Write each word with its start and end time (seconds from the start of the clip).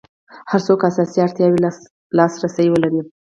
هر 0.51 0.61
څوک 0.67 0.79
اساسي 0.89 1.17
اړتیاوو 1.25 1.61
لاس 2.17 2.33
رسي 2.43 2.67
ولري. 2.69 3.01